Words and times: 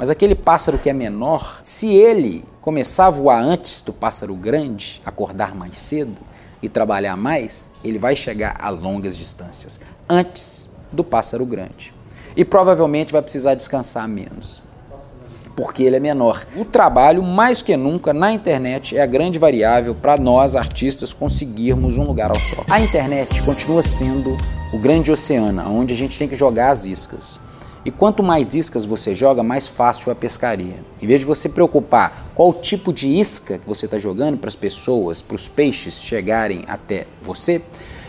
Mas 0.00 0.08
aquele 0.08 0.34
pássaro 0.34 0.78
que 0.78 0.88
é 0.88 0.94
menor, 0.94 1.58
se 1.60 1.88
ele 1.88 2.42
começar 2.62 3.08
a 3.08 3.10
voar 3.10 3.38
antes 3.42 3.82
do 3.82 3.92
pássaro 3.92 4.34
grande, 4.34 4.98
acordar 5.04 5.54
mais 5.54 5.76
cedo 5.76 6.16
e 6.62 6.70
trabalhar 6.70 7.18
mais, 7.18 7.74
ele 7.84 7.98
vai 7.98 8.16
chegar 8.16 8.56
a 8.58 8.70
longas 8.70 9.14
distâncias 9.14 9.78
antes 10.08 10.70
do 10.90 11.04
pássaro 11.04 11.44
grande. 11.44 11.92
E 12.34 12.46
provavelmente 12.46 13.12
vai 13.12 13.20
precisar 13.20 13.54
descansar 13.54 14.08
menos 14.08 14.62
porque 15.54 15.82
ele 15.82 15.96
é 15.96 16.00
menor. 16.00 16.46
O 16.56 16.64
trabalho, 16.64 17.22
mais 17.22 17.60
que 17.60 17.76
nunca, 17.76 18.14
na 18.14 18.32
internet 18.32 18.96
é 18.96 19.02
a 19.02 19.06
grande 19.06 19.38
variável 19.38 19.94
para 19.94 20.16
nós, 20.16 20.56
artistas, 20.56 21.12
conseguirmos 21.12 21.98
um 21.98 22.04
lugar 22.04 22.30
ao 22.30 22.40
sol. 22.40 22.64
A 22.70 22.80
internet 22.80 23.42
continua 23.42 23.82
sendo 23.82 24.38
o 24.72 24.78
grande 24.78 25.12
oceano, 25.12 25.62
onde 25.70 25.92
a 25.92 25.96
gente 25.96 26.18
tem 26.18 26.26
que 26.26 26.34
jogar 26.34 26.70
as 26.70 26.86
iscas. 26.86 27.38
E 27.84 27.90
quanto 27.90 28.22
mais 28.22 28.54
iscas 28.54 28.84
você 28.84 29.14
joga, 29.14 29.42
mais 29.42 29.66
fácil 29.66 30.10
é 30.10 30.12
a 30.12 30.16
pescaria. 30.16 30.84
Em 31.00 31.06
vez 31.06 31.20
de 31.20 31.26
você 31.26 31.48
preocupar 31.48 32.26
qual 32.34 32.52
tipo 32.52 32.92
de 32.92 33.08
isca 33.08 33.58
que 33.58 33.66
você 33.66 33.86
está 33.86 33.98
jogando 33.98 34.36
para 34.36 34.48
as 34.48 34.56
pessoas, 34.56 35.22
para 35.22 35.34
os 35.34 35.48
peixes 35.48 36.02
chegarem 36.02 36.62
até 36.68 37.06
você, 37.22 37.62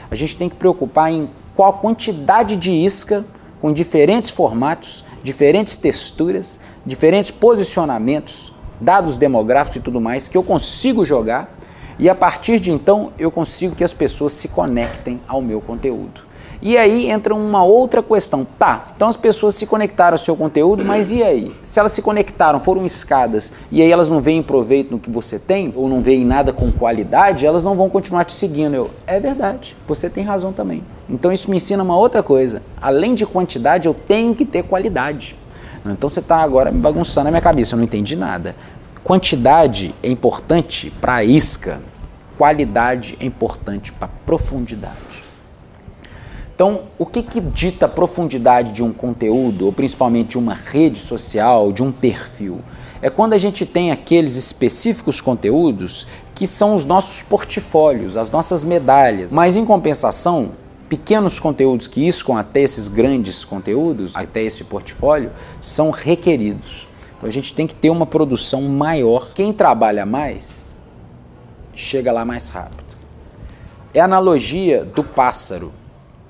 a 0.09 0.15
gente 0.15 0.35
tem 0.35 0.49
que 0.49 0.55
preocupar 0.55 1.11
em 1.11 1.29
qual 1.55 1.73
quantidade 1.73 2.57
de 2.57 2.71
isca 2.71 3.25
com 3.61 3.71
diferentes 3.71 4.29
formatos, 4.29 5.05
diferentes 5.23 5.77
texturas, 5.77 6.59
diferentes 6.85 7.31
posicionamentos, 7.31 8.51
dados 8.79 9.17
demográficos 9.17 9.77
e 9.77 9.79
tudo 9.79 10.01
mais 10.01 10.27
que 10.27 10.37
eu 10.37 10.43
consigo 10.43 11.05
jogar 11.05 11.55
e 11.97 12.09
a 12.09 12.15
partir 12.15 12.59
de 12.59 12.71
então 12.71 13.13
eu 13.17 13.31
consigo 13.31 13.75
que 13.75 13.83
as 13.83 13.93
pessoas 13.93 14.33
se 14.33 14.47
conectem 14.47 15.21
ao 15.27 15.41
meu 15.41 15.61
conteúdo. 15.61 16.30
E 16.61 16.77
aí 16.77 17.09
entra 17.09 17.33
uma 17.33 17.63
outra 17.63 18.03
questão. 18.03 18.45
Tá, 18.59 18.85
então 18.95 19.07
as 19.07 19.17
pessoas 19.17 19.55
se 19.55 19.65
conectaram 19.65 20.13
ao 20.13 20.19
seu 20.19 20.35
conteúdo, 20.35 20.85
mas 20.85 21.11
e 21.11 21.23
aí? 21.23 21.51
Se 21.63 21.79
elas 21.79 21.91
se 21.91 22.01
conectaram, 22.01 22.59
foram 22.59 22.85
escadas, 22.85 23.53
e 23.71 23.81
aí 23.81 23.91
elas 23.91 24.07
não 24.07 24.21
veem 24.21 24.43
proveito 24.43 24.91
no 24.91 24.99
que 24.99 25.09
você 25.09 25.39
tem, 25.39 25.73
ou 25.75 25.89
não 25.89 26.01
veem 26.01 26.23
nada 26.23 26.53
com 26.53 26.71
qualidade, 26.71 27.45
elas 27.45 27.63
não 27.63 27.75
vão 27.75 27.89
continuar 27.89 28.25
te 28.25 28.33
seguindo. 28.33 28.75
Eu, 28.75 28.91
é 29.07 29.19
verdade, 29.19 29.75
você 29.87 30.09
tem 30.09 30.23
razão 30.23 30.53
também. 30.53 30.83
Então 31.09 31.31
isso 31.31 31.49
me 31.49 31.57
ensina 31.57 31.83
uma 31.83 31.97
outra 31.97 32.21
coisa. 32.21 32.61
Além 32.79 33.15
de 33.15 33.25
quantidade, 33.25 33.87
eu 33.87 33.93
tenho 33.93 34.35
que 34.35 34.45
ter 34.45 34.63
qualidade. 34.63 35.35
Então 35.83 36.07
você 36.07 36.19
está 36.19 36.37
agora 36.37 36.71
me 36.71 36.79
bagunçando 36.79 37.27
a 37.27 37.31
minha 37.31 37.41
cabeça, 37.41 37.73
eu 37.73 37.77
não 37.77 37.83
entendi 37.83 38.15
nada. 38.15 38.55
Quantidade 39.03 39.95
é 40.03 40.09
importante 40.09 40.91
para 41.01 41.15
a 41.15 41.23
isca, 41.23 41.81
qualidade 42.37 43.17
é 43.19 43.25
importante 43.25 43.91
para 43.91 44.07
profundidade. 44.25 45.10
Então, 46.61 46.83
o 46.99 47.07
que, 47.07 47.23
que 47.23 47.41
dita 47.41 47.87
a 47.87 47.89
profundidade 47.89 48.71
de 48.71 48.83
um 48.83 48.93
conteúdo, 48.93 49.65
ou 49.65 49.73
principalmente 49.73 50.27
de 50.27 50.37
uma 50.37 50.53
rede 50.53 50.99
social, 50.99 51.71
de 51.71 51.81
um 51.81 51.91
perfil? 51.91 52.61
É 53.01 53.09
quando 53.09 53.33
a 53.33 53.37
gente 53.39 53.65
tem 53.65 53.89
aqueles 53.89 54.35
específicos 54.35 55.19
conteúdos 55.19 56.05
que 56.35 56.45
são 56.45 56.75
os 56.75 56.85
nossos 56.85 57.23
portfólios, 57.23 58.15
as 58.15 58.29
nossas 58.29 58.63
medalhas. 58.63 59.33
Mas, 59.33 59.55
em 59.55 59.65
compensação, 59.65 60.51
pequenos 60.87 61.39
conteúdos 61.39 61.87
que 61.87 62.07
iscam 62.07 62.37
até 62.37 62.61
esses 62.61 62.87
grandes 62.87 63.43
conteúdos, 63.43 64.15
até 64.15 64.43
esse 64.43 64.65
portfólio, 64.65 65.31
são 65.59 65.89
requeridos. 65.89 66.87
Então, 67.17 67.27
a 67.27 67.31
gente 67.31 67.55
tem 67.55 67.65
que 67.65 67.73
ter 67.73 67.89
uma 67.89 68.05
produção 68.05 68.61
maior. 68.61 69.33
Quem 69.33 69.51
trabalha 69.51 70.05
mais, 70.05 70.75
chega 71.73 72.11
lá 72.11 72.23
mais 72.23 72.49
rápido. 72.49 72.95
É 73.95 73.99
a 73.99 74.05
analogia 74.05 74.85
do 74.85 75.03
pássaro 75.03 75.80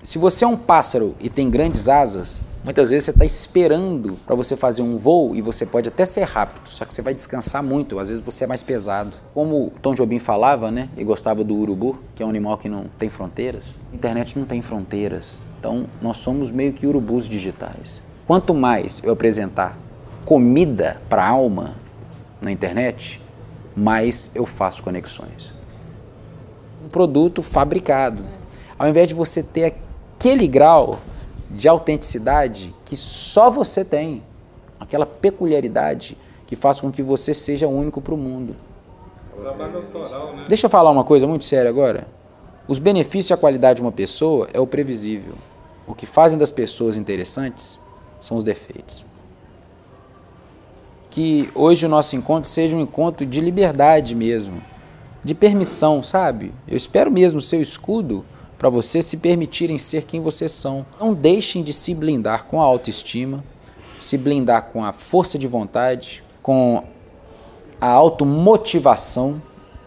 se 0.03 0.17
você 0.17 0.43
é 0.43 0.47
um 0.47 0.57
pássaro 0.57 1.15
e 1.19 1.29
tem 1.29 1.49
grandes 1.49 1.87
asas, 1.87 2.41
muitas 2.63 2.89
vezes 2.89 3.05
você 3.05 3.11
está 3.11 3.23
esperando 3.23 4.17
para 4.25 4.35
você 4.35 4.57
fazer 4.57 4.81
um 4.81 4.97
voo 4.97 5.35
e 5.35 5.41
você 5.41 5.63
pode 5.63 5.89
até 5.89 6.05
ser 6.05 6.23
rápido, 6.23 6.67
só 6.67 6.83
que 6.85 6.93
você 6.93 7.03
vai 7.03 7.13
descansar 7.13 7.61
muito, 7.61 7.99
às 7.99 8.09
vezes 8.09 8.23
você 8.23 8.45
é 8.45 8.47
mais 8.47 8.63
pesado. 8.63 9.15
Como 9.33 9.67
o 9.67 9.73
Tom 9.79 9.93
Jobim 9.93 10.17
falava, 10.17 10.71
né, 10.71 10.89
e 10.97 11.03
gostava 11.03 11.43
do 11.43 11.55
urubu, 11.55 11.99
que 12.15 12.23
é 12.23 12.25
um 12.25 12.29
animal 12.29 12.57
que 12.57 12.67
não 12.67 12.85
tem 12.97 13.09
fronteiras, 13.09 13.81
a 13.91 13.95
internet 13.95 14.39
não 14.39 14.45
tem 14.45 14.59
fronteiras. 14.61 15.43
Então 15.59 15.85
nós 16.01 16.17
somos 16.17 16.49
meio 16.49 16.73
que 16.73 16.87
urubus 16.87 17.29
digitais. 17.29 18.01
Quanto 18.25 18.55
mais 18.55 19.01
eu 19.03 19.13
apresentar 19.13 19.77
comida 20.25 20.99
para 21.09 21.23
a 21.23 21.29
alma 21.29 21.75
na 22.41 22.51
internet, 22.51 23.21
mais 23.75 24.31
eu 24.33 24.47
faço 24.47 24.81
conexões. 24.81 25.51
Um 26.83 26.89
produto 26.89 27.43
fabricado. 27.43 28.23
Ao 28.79 28.89
invés 28.89 29.07
de 29.07 29.13
você 29.13 29.43
ter 29.43 29.75
aquele 30.21 30.47
grau 30.47 30.99
de 31.49 31.67
autenticidade 31.67 32.75
que 32.85 32.95
só 32.95 33.49
você 33.49 33.83
tem, 33.83 34.21
aquela 34.79 35.03
peculiaridade 35.05 36.15
que 36.45 36.55
faz 36.55 36.79
com 36.79 36.91
que 36.91 37.01
você 37.01 37.33
seja 37.33 37.67
único 37.67 37.99
para 37.99 38.13
o 38.13 38.17
mundo. 38.17 38.55
Autoral, 39.35 40.35
né? 40.35 40.45
Deixa 40.47 40.67
eu 40.67 40.69
falar 40.69 40.91
uma 40.91 41.03
coisa 41.03 41.25
muito 41.25 41.43
séria 41.43 41.69
agora. 41.69 42.05
Os 42.67 42.77
benefícios 42.77 43.31
e 43.31 43.33
a 43.33 43.37
qualidade 43.37 43.77
de 43.77 43.81
uma 43.81 43.91
pessoa 43.91 44.47
é 44.53 44.59
o 44.59 44.67
previsível. 44.67 45.33
O 45.87 45.95
que 45.95 46.05
fazem 46.05 46.37
das 46.37 46.51
pessoas 46.51 46.97
interessantes 46.97 47.79
são 48.19 48.37
os 48.37 48.43
defeitos. 48.43 49.03
Que 51.09 51.49
hoje 51.55 51.87
o 51.87 51.89
nosso 51.89 52.15
encontro 52.15 52.47
seja 52.47 52.75
um 52.75 52.81
encontro 52.81 53.25
de 53.25 53.41
liberdade 53.41 54.13
mesmo, 54.13 54.61
de 55.23 55.33
permissão, 55.33 56.03
sabe? 56.03 56.53
Eu 56.67 56.77
espero 56.77 57.09
mesmo 57.09 57.39
o 57.39 57.41
seu 57.41 57.59
escudo 57.59 58.23
para 58.61 58.69
vocês 58.69 59.05
se 59.05 59.17
permitirem 59.17 59.79
ser 59.79 60.03
quem 60.03 60.21
vocês 60.21 60.51
são. 60.51 60.85
Não 60.99 61.15
deixem 61.15 61.63
de 61.63 61.73
se 61.73 61.95
blindar 61.95 62.45
com 62.45 62.61
a 62.61 62.63
autoestima, 62.63 63.43
se 63.99 64.15
blindar 64.19 64.65
com 64.65 64.85
a 64.85 64.93
força 64.93 65.39
de 65.39 65.47
vontade, 65.47 66.23
com 66.43 66.83
a 67.81 67.87
automotivação 67.87 69.41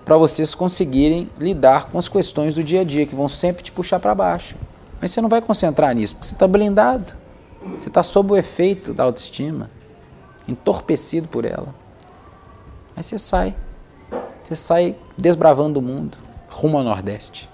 para 0.04 0.16
vocês 0.16 0.56
conseguirem 0.56 1.30
lidar 1.38 1.88
com 1.88 1.98
as 1.98 2.08
questões 2.08 2.52
do 2.52 2.64
dia 2.64 2.80
a 2.80 2.84
dia 2.84 3.06
que 3.06 3.14
vão 3.14 3.28
sempre 3.28 3.62
te 3.62 3.70
puxar 3.70 4.00
para 4.00 4.12
baixo. 4.12 4.56
Mas 5.00 5.12
você 5.12 5.20
não 5.20 5.28
vai 5.28 5.40
concentrar 5.40 5.94
nisso, 5.94 6.16
porque 6.16 6.26
você 6.26 6.34
está 6.34 6.48
blindado. 6.48 7.14
Você 7.78 7.86
está 7.86 8.02
sob 8.02 8.32
o 8.32 8.36
efeito 8.36 8.92
da 8.92 9.04
autoestima, 9.04 9.70
entorpecido 10.48 11.28
por 11.28 11.44
ela. 11.44 11.72
Aí 12.96 13.04
você 13.04 13.20
sai. 13.20 13.54
Você 14.42 14.56
sai 14.56 14.96
desbravando 15.16 15.78
o 15.78 15.82
mundo 15.82 16.18
rumo 16.48 16.76
ao 16.76 16.82
Nordeste. 16.82 17.53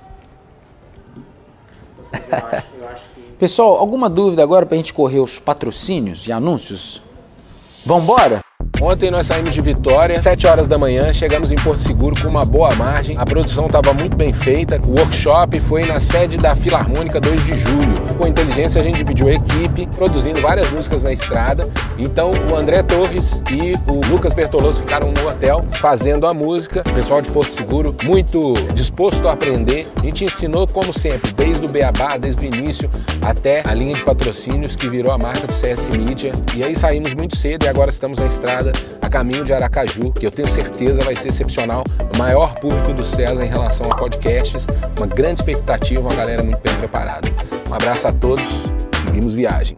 Acho, 2.00 2.66
eu 2.78 2.88
acho 2.88 3.04
que... 3.14 3.20
Pessoal, 3.38 3.78
alguma 3.78 4.08
dúvida 4.08 4.42
agora 4.42 4.66
para 4.66 4.74
a 4.74 4.76
gente 4.76 4.92
correr 4.92 5.20
os 5.20 5.38
patrocínios 5.38 6.26
e 6.26 6.32
anúncios? 6.32 7.02
Vambora? 7.84 8.42
Ontem 8.82 9.10
nós 9.10 9.26
saímos 9.26 9.52
de 9.52 9.60
Vitória, 9.60 10.22
7 10.22 10.46
horas 10.46 10.66
da 10.66 10.78
manhã, 10.78 11.12
chegamos 11.12 11.52
em 11.52 11.54
Porto 11.56 11.80
Seguro 11.80 12.18
com 12.18 12.26
uma 12.26 12.46
boa 12.46 12.74
margem. 12.76 13.14
A 13.18 13.26
produção 13.26 13.66
estava 13.66 13.92
muito 13.92 14.16
bem 14.16 14.32
feita. 14.32 14.80
O 14.82 14.98
workshop 14.98 15.60
foi 15.60 15.84
na 15.84 16.00
sede 16.00 16.38
da 16.38 16.56
Filarmônica 16.56 17.20
2 17.20 17.44
de 17.44 17.54
julho. 17.56 18.00
Com 18.16 18.26
inteligência 18.26 18.80
a 18.80 18.84
gente 18.84 18.96
dividiu 18.96 19.28
a 19.28 19.32
equipe, 19.32 19.86
produzindo 19.94 20.40
várias 20.40 20.70
músicas 20.70 21.02
na 21.02 21.12
estrada. 21.12 21.68
Então 21.98 22.32
o 22.50 22.56
André 22.56 22.82
Torres 22.82 23.42
e 23.50 23.74
o 23.86 24.00
Lucas 24.10 24.32
Bertoloso 24.32 24.80
ficaram 24.80 25.12
no 25.12 25.28
hotel 25.28 25.62
fazendo 25.78 26.26
a 26.26 26.32
música. 26.32 26.80
O 26.80 26.94
pessoal 26.94 27.20
de 27.20 27.30
Porto 27.30 27.52
Seguro 27.52 27.94
muito 28.02 28.54
disposto 28.72 29.28
a 29.28 29.32
aprender. 29.32 29.86
A 29.96 30.00
gente 30.00 30.24
ensinou 30.24 30.66
como 30.66 30.90
sempre, 30.90 31.30
desde 31.34 31.66
o 31.66 31.68
beabá, 31.68 32.16
desde 32.16 32.46
o 32.46 32.46
início 32.46 32.90
até 33.20 33.62
a 33.62 33.74
linha 33.74 33.94
de 33.94 34.02
patrocínios 34.02 34.74
que 34.74 34.88
virou 34.88 35.12
a 35.12 35.18
marca 35.18 35.46
do 35.46 35.52
CS 35.52 35.90
Media. 35.90 36.32
E 36.56 36.64
aí 36.64 36.74
saímos 36.74 37.12
muito 37.12 37.36
cedo 37.36 37.66
e 37.66 37.68
agora 37.68 37.90
estamos 37.90 38.18
na 38.18 38.26
estrada 38.26 38.69
a 39.00 39.08
caminho 39.08 39.44
de 39.44 39.52
Aracaju, 39.52 40.12
que 40.12 40.26
eu 40.26 40.30
tenho 40.30 40.48
certeza 40.48 41.02
vai 41.02 41.16
ser 41.16 41.28
excepcional. 41.28 41.84
O 42.14 42.18
maior 42.18 42.54
público 42.54 42.92
do 42.92 43.04
César 43.04 43.44
em 43.44 43.48
relação 43.48 43.90
a 43.90 43.96
podcasts, 43.96 44.66
uma 44.96 45.06
grande 45.06 45.40
expectativa, 45.40 46.00
uma 46.00 46.14
galera 46.14 46.42
muito 46.42 46.60
bem 46.60 46.74
preparada. 46.76 47.28
Um 47.68 47.74
abraço 47.74 48.08
a 48.08 48.12
todos, 48.12 48.64
seguimos 49.02 49.34
viagem. 49.34 49.76